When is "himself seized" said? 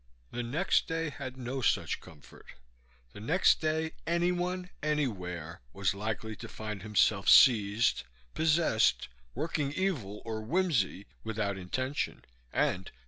6.81-8.01